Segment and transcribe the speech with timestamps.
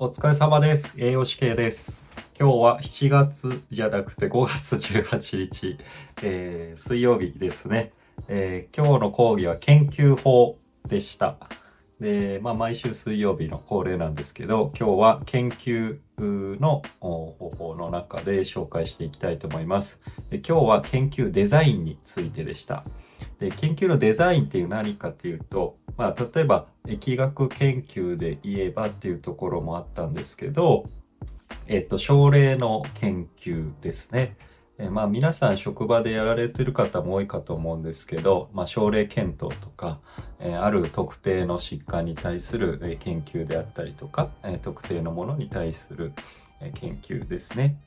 [0.00, 0.94] お疲れ様です。
[0.96, 2.12] 栄養士系です。
[2.38, 5.76] 今日は7月じゃなくて5月18日、
[6.22, 7.92] えー水曜日ですね、
[8.28, 10.56] えー今日の講義は研究法
[10.86, 11.36] でした。
[11.98, 15.98] で、まあ毎週水曜日の恒例なんですけど、今日は研究
[16.60, 20.00] の方法の中で紹介していきたいと思います。
[20.30, 22.84] で今日は研究デザインについてでした。
[23.40, 30.88] で研究のデザインっていう何かっていうと、まあ、例えば疫学研究で言えばっていうところもあったんですけど、
[31.66, 34.36] えっと、症例の研究ですね。
[34.80, 39.98] えまあ皆さん職場でやられてる方も多いかと思うんですけど、まあ症例検討とか、
[40.38, 46.12] えある特定の疾患に対する、研究であったりとか、え特定のものに対する、
[46.74, 47.80] 研究ですね。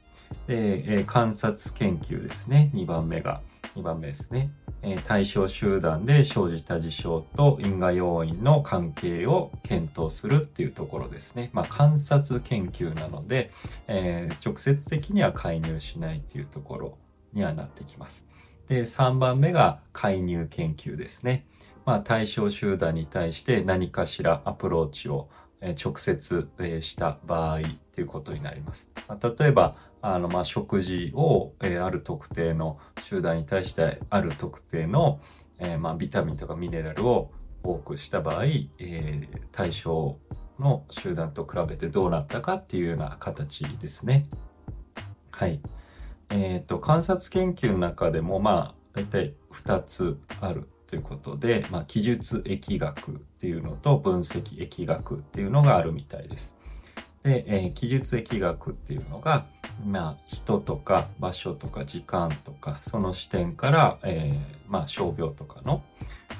[0.48, 2.72] で、え観察研究ですね。
[2.74, 3.42] 2番目が。
[3.78, 4.52] 2番目ですね。
[4.84, 11.52] え対象集団で生じた事象と因果要因の関係を検討するっていうところですね。
[11.54, 13.52] まあ観察研究なので、
[13.88, 16.98] えー直接的には介入しないっていうところ
[17.34, 18.26] にはなってきます。
[18.68, 21.46] で、3番目が介入研究ですね。
[21.86, 25.30] まあ対象集団に対して何かしらアプローチを
[25.62, 26.48] 直接
[26.82, 28.88] した場合っていうことになります。
[29.08, 35.20] まあ例えば、あの、まあ、食事を、えーある特定の集団に対してある特定の、
[35.60, 37.32] えーまあ、ビタミンとかミネラルを
[37.64, 40.18] 多くした場合、えー対象
[40.60, 44.28] の集団と比べてどうなったかっていうような形ですね。
[45.32, 45.60] はい。
[46.30, 56.56] えっ、と、観察研究の中でも、まあ、大体2つあるということで、まあ、記述疫学っていうのと分析疫学っていうのがあるみたいです。
[57.24, 59.46] で、えー記述疫学っていうのが、
[59.86, 65.84] まあ、人とか場所とか時間とか、その視点から、えーまあ、傷病とかの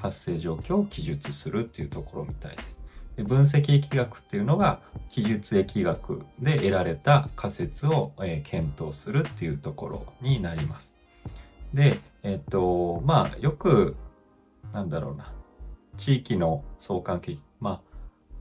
[0.00, 2.78] 発生状況を記述するっていうところみたいです。
[3.16, 10.94] で分析疫学っていうのが、記述疫学で得られた仮説を、えー検討するっていうところになります。
[11.74, 13.96] で、えっ、と、まあ、よく、
[14.72, 15.32] なんだろうな、
[15.96, 17.91] 地域の相関係、まあ、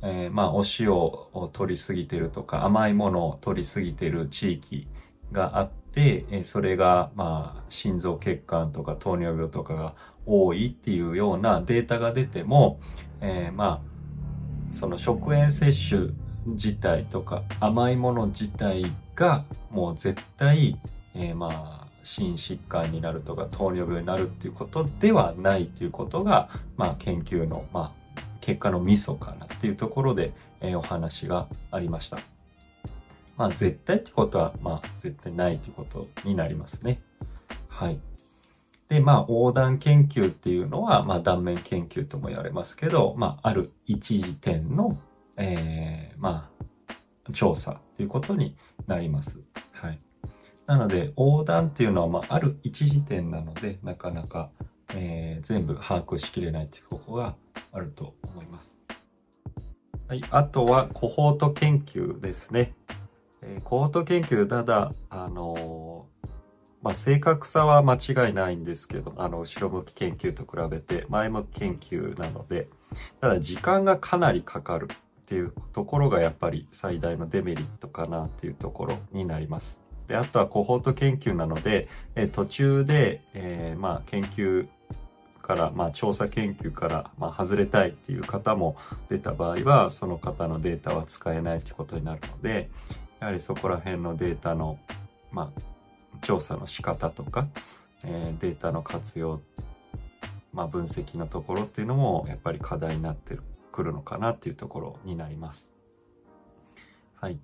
[0.03, 4.88] えーまあ、お塩を取りすぎてるとか、甘いものを取りすぎてる地域
[5.31, 9.95] があって、えーそれが、まあ、心臓血管とか糖尿病とかが
[10.25, 12.79] 多いっていうようなデータが出ても、
[13.19, 16.13] えーまあ、その食塩摂取
[16.45, 20.78] 自体とか甘いもの自体がもう絶対、
[21.13, 28.00] えーまあ、心疾患になるとか糖尿病になるっていうことではないっていうことが、まあ、研究の、まあ、
[28.41, 32.19] 結果のミソかなっていうところで、えお話がありました。
[33.38, 37.00] まあ、絶対ってことは、まあ、絶対ないってことになりますね。
[37.68, 38.00] はい。
[38.90, 45.00] で、まあ、横断研究っていうのは、まあ、断面研究とも言われますけど、まあ、ある一時点の、
[45.38, 46.51] えーま
[47.28, 49.40] あ、調査っていうことになります。
[49.72, 50.00] はい。
[50.68, 54.51] なので、横断っていうのは、まあ、ある一時点なので、なかなか、
[54.94, 57.35] えー全部把握しきれないっていうここが
[57.71, 58.75] あると思います。
[60.07, 60.23] はい。
[60.29, 62.73] あとは、コホート研究ですね。
[63.41, 66.27] えーコホート研究、ただ、あのー
[66.81, 72.69] まあ、正確さは間違いないんですけど、あの、後ろ向き研究と比べて前向き研究なので、
[73.19, 79.79] ただ時間がかなりかかるっていうところがやっぱり最大のデメリットかなっていうところになります。
[80.07, 84.67] で、あとはコホート研究なので、えー途中で、えーまあ、研究
[85.41, 88.75] から、まあ、調査研究から、まあ、外れたいっていう方も
[89.09, 92.69] 出た場合は、その方のデータは使えないってことになるので、
[93.19, 94.80] やはりそこら辺のデータの、
[95.31, 95.62] まあ、
[96.22, 97.47] 調査の仕方とか、
[98.03, 99.41] えーデータの活用、
[100.53, 103.38] まあ、分析のところっていうのもやっぱり課題になって
[103.72, 105.72] くるのかなっていうところになります。
[107.16, 107.40] はい。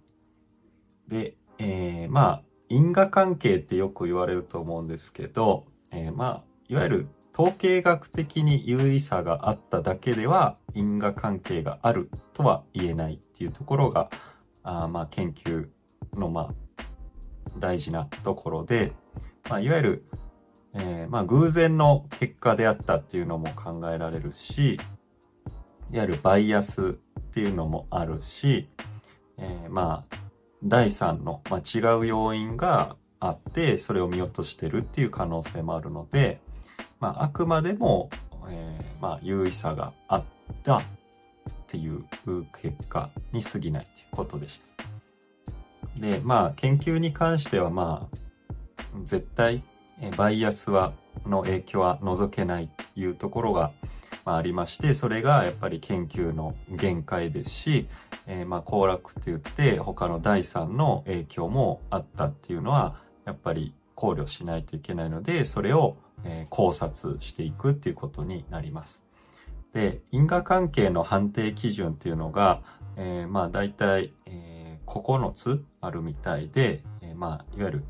[1.07, 7.07] で、えーまあ、因果関係ってよく言われると思うんですけど、えーまあ、いわゆる
[7.37, 14.09] 統計学的に有意差があっただけでは因果関係があるとは言えないっていうところが、
[14.63, 15.67] あまあ、研究
[16.15, 16.83] の、まあ、
[17.59, 18.91] 大事なところで、
[19.51, 20.05] まあ、いわゆる、
[20.73, 24.79] えーまあ、偶然の結果であったっていうのも考えられるし、
[25.93, 26.93] いわゆるバイアスっ
[27.33, 28.67] ていうのもあるし、
[29.37, 30.15] えーまあ、
[30.63, 36.41] 第三の、まあ、違う要因があって、それを見落としてるっていう可能性もあるので、
[36.99, 38.09] まあ、あくまでも、
[38.49, 40.23] えーまあ、有意差があっ
[40.63, 40.81] たっ
[41.67, 42.03] ていう
[42.61, 44.67] 結果に過ぎないということでした。
[45.99, 48.17] で、まあ、研究に関しては、まあ、
[49.03, 49.63] 絶対、
[49.99, 50.93] えバイアスは、
[51.25, 53.71] の影響は除けないというところが、
[54.23, 57.87] まあ、ありまして、それがやっぱり研究の限界ですし、
[58.27, 69.03] えー、まあ、行楽って言って他の第三の影響もあったっていうのは、やっぱり考慮しないといけないので、それを、え、考察していくっていうことになります。
[69.73, 72.61] で、因果関係の判定基準っていうのが、
[72.95, 77.83] えー、まあ大体、えー、9つあるみたいで、えー、まあいわゆる、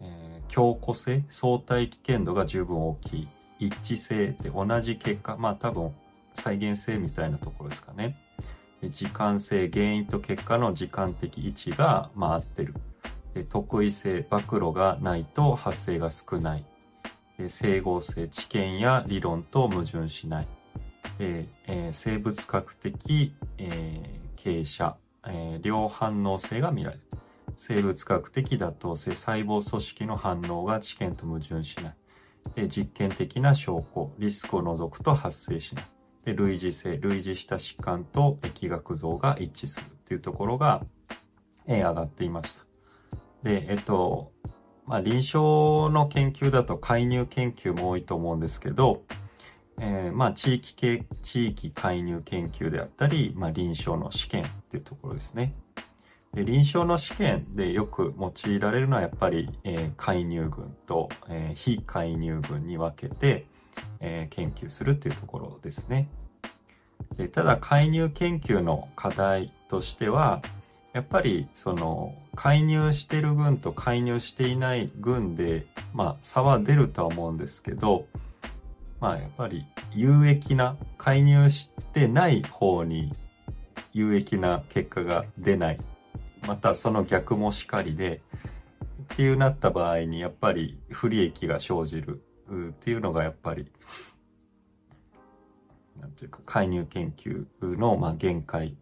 [0.00, 3.28] えー、強固性、相対危険度が十分大きい。
[3.58, 5.94] 一致性で同じ結果、まあ多分
[6.34, 8.18] 再現性みたいなところですかね。
[8.90, 12.74] 時間性、原因と結果の時間的位置が、まあ、合ってる。
[13.36, 16.64] で特異性、暴露がないと発生が少ない。
[17.48, 20.48] 整合性、知見や理論と矛盾しない。
[21.18, 21.46] え、
[21.92, 24.96] 生物学的、え、傾斜、
[25.26, 27.02] え、両反応性が見られる。
[27.58, 31.96] 生物学的妥当性、細胞組織の反応が知見と矛盾しない。
[32.54, 35.84] で実験的な証拠、リスクを除くと発生しない。
[36.24, 40.86] で類似性、類似した疾患と疫学像が一致するっていうところが、
[41.66, 42.66] え、上がっていました。
[43.42, 44.32] で、えっと、
[44.86, 49.02] まあ、臨床の研究だと介入研究も多いと思うんですけど、
[49.78, 55.54] えー、まあ、地域系、地域介入研究であったり、まあ、臨床の試験っていうところですね。
[56.36, 63.46] で臨床の試験でよく用いられるのはやっぱり、えー、介入群と、えー、非介入群に分けて、
[64.00, 66.10] えー、研究するっていうところですね。
[67.16, 70.42] でただ介入研究の課題としては
[70.96, 78.06] やっぱりその介入してる群と介入していない群で、まあ、差は出るとは思うんですけど、
[78.98, 83.12] まあやっぱり有益な介入してない方に
[83.92, 85.80] 有益な結果が出ない。
[86.46, 88.22] またその逆もしかりで
[89.12, 92.22] っていうなった場合にやっぱり不利益が生じる。
[92.48, 93.70] っていうのがやっぱり
[96.00, 98.78] なんていうか介入研究のまあ限界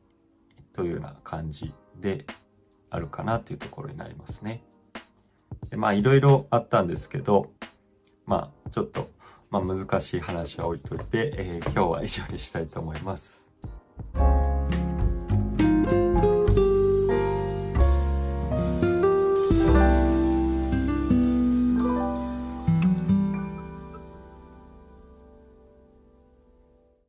[0.73, 2.27] というような感じで
[2.91, 4.63] あるかなというところになりますね。
[5.71, 7.51] でまあいろいろあったんですけど
[8.27, 9.11] まあちょっと、
[9.51, 13.44] まあ、難しい話は置いといて、えー、今日は以上にしたいと思います。